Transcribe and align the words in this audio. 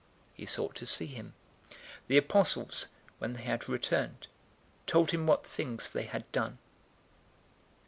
He 0.33 0.47
sought 0.47 0.73
to 0.77 0.87
see 0.87 1.05
him. 1.05 1.35
009:010 1.69 1.73
The 2.07 2.17
apostles, 2.17 2.87
when 3.19 3.33
they 3.33 3.43
had 3.43 3.69
returned, 3.69 4.25
told 4.87 5.11
him 5.11 5.27
what 5.27 5.45
things 5.45 5.91
they 5.91 6.05
had 6.05 6.31
done. 6.31 6.57